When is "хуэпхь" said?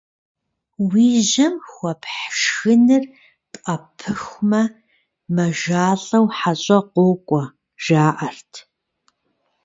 1.69-2.25